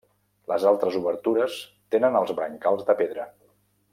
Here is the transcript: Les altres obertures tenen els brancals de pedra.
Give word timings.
Les 0.51 0.63
altres 0.69 0.97
obertures 0.99 1.59
tenen 1.97 2.19
els 2.23 2.35
brancals 2.41 2.89
de 2.91 2.99
pedra. 3.03 3.31